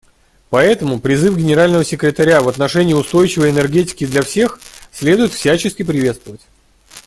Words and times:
Поэтому 0.49 0.99
призыв 0.99 1.37
Генерального 1.37 1.85
секретаря 1.85 2.41
в 2.41 2.49
отношении 2.49 2.95
устойчивой 2.95 3.51
энергетики 3.51 4.07
для 4.07 4.23
всех 4.23 4.59
следует 4.91 5.31
всячески 5.31 5.83
приветствовать. 5.83 6.41